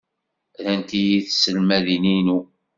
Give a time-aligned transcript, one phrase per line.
[0.63, 2.39] Rant-iyi tselmadin-inu.